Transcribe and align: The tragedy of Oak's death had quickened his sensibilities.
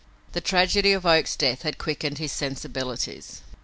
The 0.31 0.41
tragedy 0.41 0.93
of 0.93 1.05
Oak's 1.05 1.35
death 1.35 1.61
had 1.61 1.77
quickened 1.77 2.17
his 2.17 2.31
sensibilities. 2.31 3.43